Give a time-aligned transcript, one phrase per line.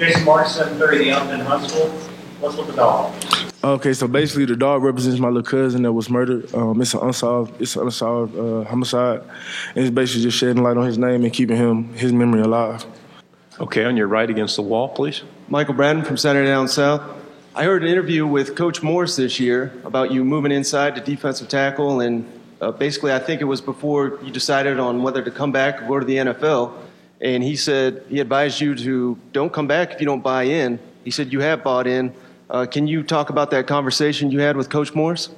[0.00, 1.90] Jason Mark, 730 the in Huntsville.
[2.40, 3.14] What's with the dog?
[3.62, 6.54] Okay, so basically the dog represents my little cousin that was murdered.
[6.54, 9.20] Um, it's an unsolved, it's an unsolved uh, homicide,
[9.74, 12.86] and it's basically just shedding light on his name and keeping him his memory alive.
[13.60, 15.22] Okay, on your right against the wall, please.
[15.50, 17.02] Michael Brandon from Center Down South.
[17.54, 21.50] I heard an interview with Coach Morris this year about you moving inside to defensive
[21.50, 22.26] tackle, and
[22.62, 25.88] uh, basically, I think it was before you decided on whether to come back or
[25.88, 26.72] go to the NFL.
[27.20, 30.78] And he said he advised you to don't come back if you don't buy in.
[31.04, 32.14] He said you have bought in.
[32.48, 35.28] Uh, can you talk about that conversation you had with Coach Morris?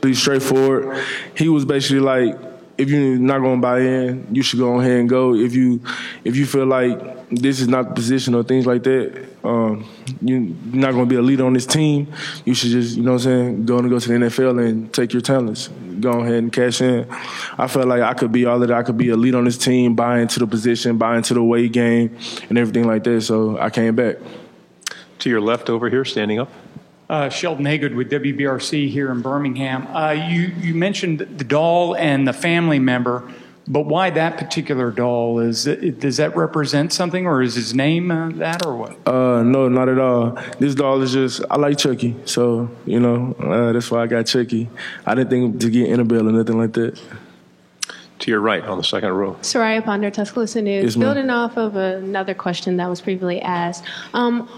[0.00, 1.02] Pretty straightforward.
[1.36, 2.36] He was basically like,
[2.76, 5.34] if you're not going to buy in, you should go ahead and go.
[5.34, 5.80] If you
[6.24, 9.84] if you feel like this is not the position or things like that, um,
[10.20, 12.12] you're not going to be a leader on this team.
[12.44, 14.92] You should just, you know what I'm saying, go and go to the NFL and
[14.92, 15.68] take your talents.
[16.00, 17.06] Go ahead and cash in.
[17.58, 18.76] I felt like I could be all of that.
[18.76, 21.42] I could be a leader on this team, buy into the position, buy into the
[21.42, 22.16] weight game,
[22.48, 23.22] and everything like that.
[23.22, 24.16] So I came back.
[25.20, 26.50] To your left over here, standing up.
[27.08, 29.86] Uh, Sheldon Haygood with WBRC here in Birmingham.
[29.86, 33.32] Uh, you, you mentioned the doll and the family member,
[33.68, 35.40] but why that particular doll?
[35.40, 39.08] Is it, does that represent something, or is his name uh, that, or what?
[39.08, 40.38] Uh, no, not at all.
[40.58, 44.26] This doll is just I like Chucky, so you know uh, that's why I got
[44.26, 44.68] Chucky.
[45.04, 47.00] I didn't think to get Annabelle or nothing like that.
[48.20, 49.34] To your right on the second row.
[49.42, 50.84] Soraya Ponder, Tuscaloosa News.
[50.84, 50.96] Yes.
[50.96, 54.48] Building off of another question that was previously asked, um,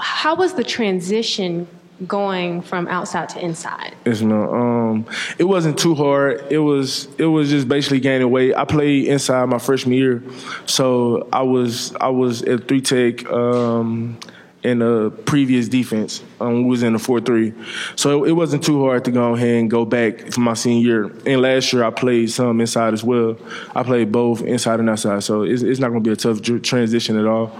[0.00, 1.68] how was the transition
[2.06, 3.94] going from outside to inside?
[4.04, 5.06] It's no, um,
[5.38, 6.44] it wasn't too hard.
[6.50, 8.54] It was it was just basically gaining weight.
[8.54, 10.22] I played inside my freshman year,
[10.66, 14.18] so I was I was at three tech um,
[14.62, 16.22] in the previous defense.
[16.40, 17.52] Um, we was in the four three,
[17.96, 20.86] so it, it wasn't too hard to go ahead and go back for my senior
[20.86, 21.04] year.
[21.26, 23.36] And last year I played some inside as well.
[23.74, 26.42] I played both inside and outside, so it's, it's not going to be a tough
[26.62, 27.56] transition at all.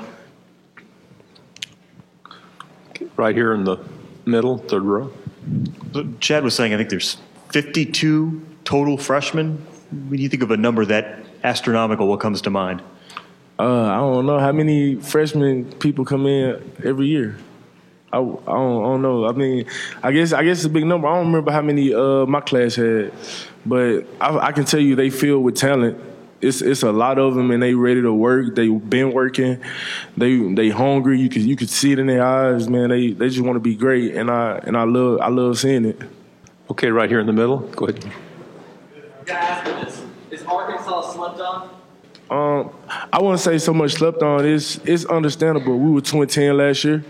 [3.17, 3.77] Right here in the
[4.27, 5.13] middle, third row.
[5.93, 7.17] So Chad was saying, I think there's
[7.51, 9.57] 52 total freshmen.
[10.09, 12.83] When you think of a number that astronomical, what comes to mind?
[13.59, 17.37] Uh, I don't know how many freshman people come in every year.
[18.13, 19.27] I, I, don't, I don't know.
[19.27, 19.67] I mean,
[20.03, 21.07] I guess I guess it's a big number.
[21.07, 23.13] I don't remember how many uh, my class had,
[23.67, 25.99] but I, I can tell you they filled with talent.
[26.41, 28.55] It's it's a lot of them, and they ready to work.
[28.55, 29.61] They been working.
[30.17, 31.21] They they hungry.
[31.21, 32.89] You could you could see it in their eyes, man.
[32.89, 35.85] They they just want to be great, and I and I love I love seeing
[35.85, 36.01] it.
[36.71, 37.59] Okay, right here in the middle.
[37.59, 38.11] Go ahead.
[39.27, 41.71] Guys, is, is Arkansas slept on?
[42.31, 42.71] Um,
[43.13, 44.47] I wouldn't say so much slept on.
[44.47, 45.79] It's it's understandable.
[45.79, 47.05] We were two and ten last year,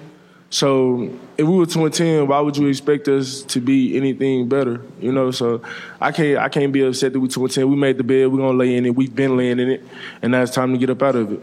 [0.51, 4.49] so if we were two and ten, why would you expect us to be anything
[4.49, 4.83] better?
[5.01, 5.63] You know, so
[6.01, 7.71] I can't I can't be upset that we two and ten.
[7.71, 8.27] We made the bed.
[8.33, 8.97] We're gonna lay in it.
[8.97, 9.85] We've been laying in it,
[10.21, 11.41] and now it's time to get up out of it.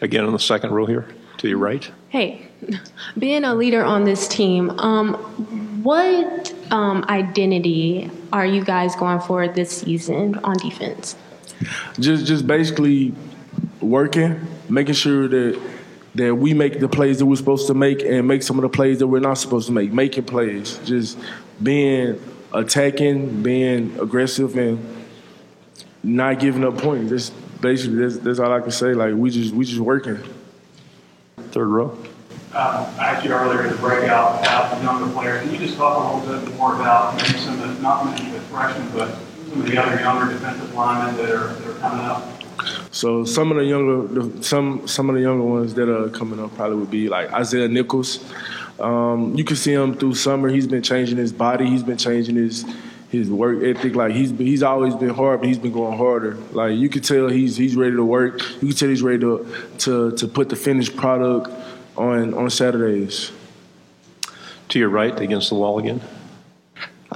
[0.00, 1.06] Again on the second row here,
[1.38, 1.88] to your right.
[2.08, 2.48] Hey,
[3.18, 5.14] being a leader on this team, um,
[5.84, 11.16] what um, identity are you guys going for this season on defense?
[12.00, 13.14] Just just basically
[13.82, 14.40] working,
[14.70, 15.60] making sure that
[16.14, 18.68] that we make the plays that we're supposed to make and make some of the
[18.68, 19.92] plays that we're not supposed to make.
[19.92, 21.18] Making plays, just
[21.62, 22.20] being
[22.52, 25.06] attacking, being aggressive, and
[26.02, 27.10] not giving up points.
[27.10, 27.30] That's
[27.60, 28.94] basically that's, that's all I can say.
[28.94, 30.18] Like we just we just working.
[31.50, 31.96] Third row.
[32.54, 35.42] Um, I asked you earlier in the breakout about the younger players.
[35.42, 38.30] Can you just talk a little bit more about maybe some of the, not maybe
[38.30, 42.04] the freshmen, but some of the other younger defensive linemen that are, that are coming
[42.04, 42.43] up?
[42.90, 46.54] So some of the younger, some some of the younger ones that are coming up
[46.54, 48.24] probably would be like Isaiah Nichols.
[48.80, 50.48] Um, you can see him through summer.
[50.48, 51.66] He's been changing his body.
[51.66, 52.64] He's been changing his
[53.10, 53.94] his work ethic.
[53.94, 56.34] Like he's he's always been hard, but he's been going harder.
[56.52, 58.40] Like you can tell he's he's ready to work.
[58.60, 59.46] You can tell he's ready to
[59.78, 61.50] to to put the finished product
[61.96, 63.32] on on Saturdays.
[64.70, 66.00] To your right against the wall again.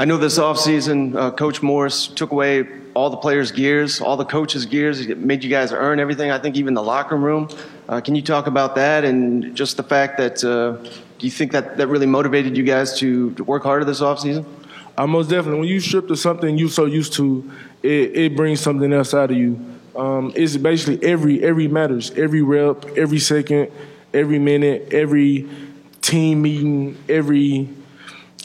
[0.00, 4.24] I know this offseason, uh, Coach Morris took away all the players' gears, all the
[4.24, 5.00] coaches' gears.
[5.00, 6.30] It made you guys earn everything.
[6.30, 7.48] I think even the locker room.
[7.88, 10.76] Uh, can you talk about that and just the fact that uh,
[11.18, 14.46] do you think that that really motivated you guys to, to work harder this offseason?
[14.96, 15.58] Uh, most definitely.
[15.58, 17.50] When you strip to something you're so used to,
[17.82, 19.58] it, it brings something else out of you.
[19.96, 22.12] Um, it's basically every every matters.
[22.12, 23.72] Every rep, every second,
[24.14, 25.48] every minute, every
[26.02, 27.68] team meeting, every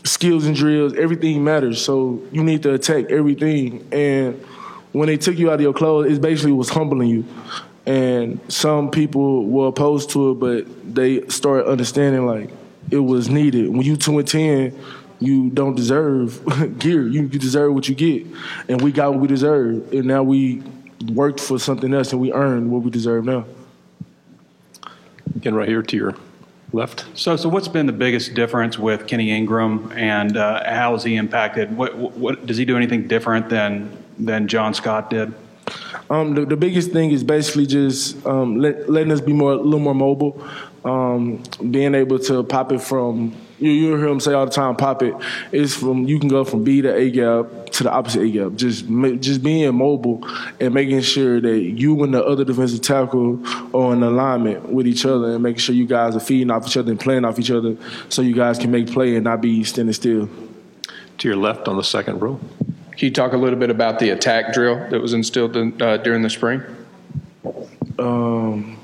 [0.03, 1.83] skills and drills, everything matters.
[1.83, 3.87] So you need to attack everything.
[3.91, 4.35] And
[4.91, 7.25] when they took you out of your clothes, it basically was humbling you.
[7.85, 12.49] And some people were opposed to it, but they started understanding like
[12.91, 13.69] it was needed.
[13.69, 14.79] When you two and ten,
[15.19, 17.07] you don't deserve gear.
[17.07, 18.25] You, you deserve what you get,
[18.69, 19.91] and we got what we deserve.
[19.91, 20.63] And now we
[21.11, 23.45] worked for something else, and we earned what we deserve now.
[25.35, 26.15] Again, right here to your
[26.73, 27.05] left.
[27.13, 31.15] So, so what's been the biggest difference with Kenny Ingram, and uh, how has he
[31.15, 31.75] impacted?
[31.75, 35.33] What, what, what does he do anything different than than John Scott did?
[36.09, 39.55] Um, the, the biggest thing is basically just um, let, letting us be more a
[39.55, 40.45] little more mobile,
[40.83, 41.41] um,
[41.71, 43.35] being able to pop it from.
[43.63, 45.15] You you hear him say all the time, "Pop it."
[45.51, 48.55] It's from you can go from B to A gap to the opposite A gap.
[48.55, 48.85] Just
[49.19, 50.27] just being mobile
[50.59, 53.39] and making sure that you and the other defensive tackle
[53.73, 56.77] are in alignment with each other, and making sure you guys are feeding off each
[56.77, 57.77] other and playing off each other,
[58.09, 60.29] so you guys can make play and not be standing still.
[61.19, 62.39] To your left on the second row.
[62.97, 65.97] Can you talk a little bit about the attack drill that was instilled in, uh,
[65.97, 66.63] during the spring?
[67.99, 68.77] Um,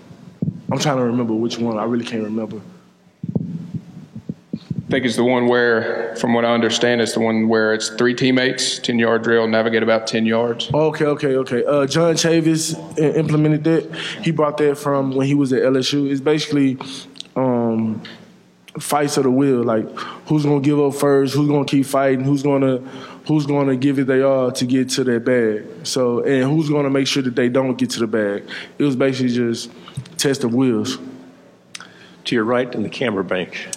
[0.71, 1.79] I'm trying to remember which one.
[1.79, 2.61] I really can't remember.
[4.89, 7.89] I think it's the one where, from what I understand, it's the one where it's
[7.89, 10.73] three teammates, 10 yard drill, navigate about 10 yards.
[10.73, 11.63] Okay, okay, okay.
[11.63, 13.95] Uh, John Chavis implemented that.
[14.23, 16.09] He brought that from when he was at LSU.
[16.09, 16.79] It's basically
[17.35, 18.01] um,
[18.79, 19.63] fights of the will.
[19.63, 19.87] Like
[20.25, 21.35] who's gonna give up first?
[21.35, 22.23] Who's gonna keep fighting?
[22.23, 22.77] Who's gonna
[23.27, 25.85] who's gonna give it they all to get to that bag?
[25.85, 28.49] So and who's gonna make sure that they don't get to the bag?
[28.79, 29.69] It was basically just
[30.17, 30.97] test of wills.
[32.25, 33.69] To your right in the camera bank.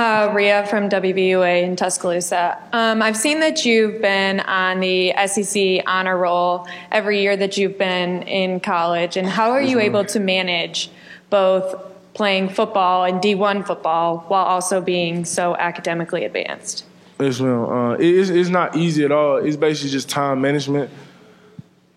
[0.00, 2.56] Uh, Ria from WVUA in Tuscaloosa.
[2.72, 7.76] Um, I've seen that you've been on the SEC honor roll every year that you've
[7.76, 9.18] been in college.
[9.18, 10.90] And how are you able to manage
[11.28, 11.74] both
[12.14, 16.86] playing football and D1 football while also being so academically advanced?
[17.18, 19.36] Uh, it- it's, it's not easy at all.
[19.36, 20.88] It's basically just time management.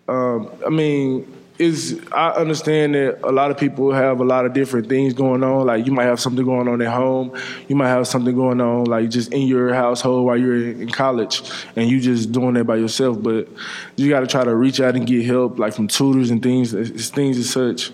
[0.08, 4.52] Um, I mean, is I understand that a lot of people have a lot of
[4.52, 5.66] different things going on.
[5.66, 7.36] Like you might have something going on at home,
[7.68, 11.42] you might have something going on like just in your household while you're in college,
[11.76, 13.22] and you just doing that by yourself.
[13.22, 13.48] But
[13.96, 16.74] you got to try to reach out and get help, like from tutors and things,
[16.74, 17.92] it's things as such.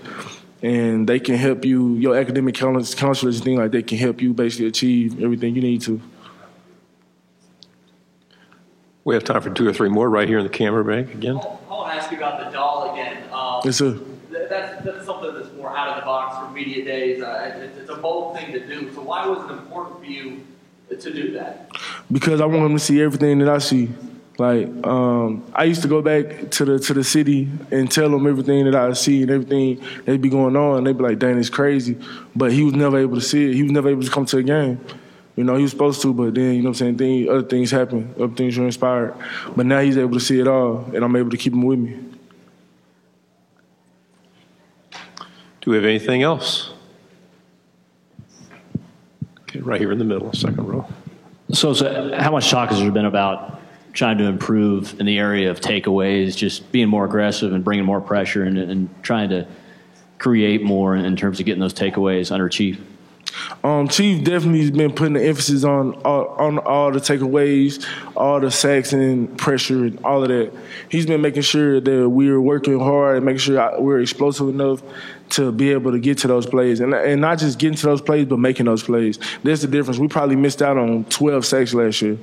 [0.62, 1.94] And they can help you.
[1.94, 5.82] Your academic counselors, and things like that can help you basically achieve everything you need
[5.82, 6.00] to.
[9.04, 11.36] We have time for two or three more right here in the camera bank again.
[11.36, 13.22] I want to ask you about the doll again.
[13.60, 13.92] Um, Yes, sir.
[14.30, 17.22] th- That's, that's something that's more out of the box for media days.
[17.22, 18.92] Uh, it's, it's a bold thing to do.
[18.94, 20.40] So why was it important for you
[20.90, 21.70] to do that?
[22.10, 23.88] because I want him to see everything that I see.
[24.38, 28.26] Like um, I used to go back to the to the city and tell them
[28.26, 30.82] everything that I see and everything that be going on.
[30.84, 31.96] They'd be like, "Dang, it's crazy,"
[32.34, 33.54] but he was never able to see it.
[33.54, 34.80] He was never able to come to a game.
[35.36, 36.96] You know, he was supposed to, but then you know what I'm saying.
[36.98, 39.14] Thing, other things happen, other things were inspired.
[39.54, 41.78] But now he's able to see it all, and I'm able to keep him with
[41.78, 41.98] me.
[45.70, 46.72] Do we have anything else?
[49.42, 50.84] Okay, right here in the middle, second row.
[51.52, 53.60] So, so how much talk has there been about
[53.92, 58.00] trying to improve in the area of takeaways, just being more aggressive and bringing more
[58.00, 59.46] pressure and, and trying to
[60.18, 62.80] create more in terms of getting those takeaways under Chief?
[63.62, 67.86] Um, Chief definitely has been putting the emphasis on all, on all the takeaways,
[68.16, 70.52] all the sacks and pressure and all of that.
[70.88, 74.82] He's been making sure that we're working hard and making sure we're explosive enough
[75.30, 78.00] to be able to get to those plays, and and not just getting to those
[78.00, 79.18] plays, but making those plays.
[79.42, 79.98] That's the difference.
[79.98, 82.18] We probably missed out on 12 sacks last year,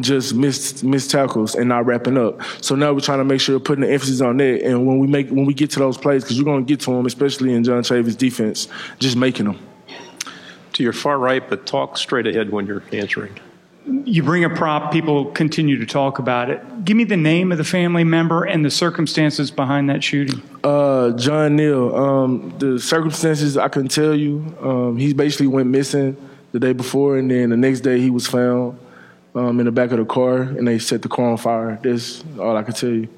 [0.00, 2.40] just missed missed tackles and not wrapping up.
[2.62, 4.62] So now we're trying to make sure putting the emphasis on that.
[4.62, 6.80] And when we make when we get to those plays, because you're going to get
[6.80, 8.68] to them, especially in John Chavis' defense,
[8.98, 9.58] just making them.
[10.78, 13.34] To your far right, but talk straight ahead when you're answering.
[13.84, 16.84] You bring a prop, people continue to talk about it.
[16.84, 20.40] Give me the name of the family member and the circumstances behind that shooting.
[20.62, 21.96] Uh, John Neal.
[21.96, 24.56] Um, the circumstances I couldn't tell you.
[24.60, 26.16] Um, he basically went missing
[26.52, 28.78] the day before, and then the next day he was found
[29.34, 31.80] um, in the back of the car, and they set the car on fire.
[31.82, 33.08] That's all I can tell you.